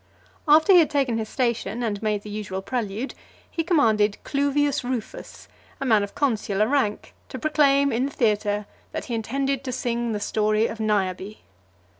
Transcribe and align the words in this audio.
After 0.47 0.73
he 0.73 0.79
had 0.79 0.89
taken 0.89 1.19
his 1.19 1.29
station, 1.29 1.83
and 1.83 2.01
made 2.01 2.23
the 2.23 2.29
usual 2.31 2.63
prelude, 2.63 3.13
he 3.51 3.63
commanded 3.63 4.17
Cluvius 4.23 4.83
Rufus, 4.83 5.47
a 5.79 5.85
man 5.85 6.01
of 6.01 6.15
consular 6.15 6.67
rank, 6.67 7.13
to 7.29 7.37
proclaim 7.37 7.91
in 7.91 8.05
the 8.07 8.11
theatre, 8.11 8.65
that 8.93 9.05
he 9.05 9.13
intended 9.13 9.63
to 9.63 9.71
sing 9.71 10.11
the 10.11 10.19
story 10.19 10.65
of 10.65 10.79
Niobe. 10.79 11.35